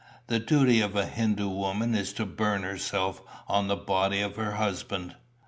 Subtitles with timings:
[0.25, 4.53] The duty of a Hindoo widow is to burn herself on the body of her
[4.53, 5.15] husband.